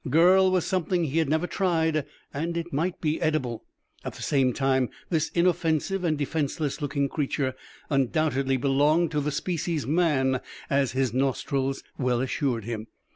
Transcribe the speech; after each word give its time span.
Girl 0.09 0.49
was 0.49 0.65
something 0.65 1.03
he 1.03 1.19
had 1.19 1.29
never 1.29 1.45
tried, 1.45 2.07
and 2.33 2.57
it 2.57 2.73
might 2.73 2.99
be 3.01 3.21
edible. 3.21 3.65
At 4.03 4.15
the 4.15 4.23
same 4.23 4.51
time, 4.51 4.89
this 5.11 5.29
inoffensive 5.35 6.03
and 6.03 6.17
defenseless 6.17 6.81
looking 6.81 7.07
creature 7.07 7.53
undoubtedly 7.87 8.57
belonged 8.57 9.11
to 9.11 9.19
the 9.21 9.29
species 9.29 9.85
Man, 9.85 10.41
as 10.71 10.93
his 10.93 11.13
nostrils 11.13 11.83
well 11.99 12.19
assured 12.19 12.63
him. 12.63 12.87